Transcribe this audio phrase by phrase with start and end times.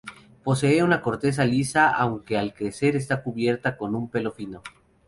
[0.43, 4.63] Posee una corteza lisa, aunque al crecer está cubierta con un pelo fino.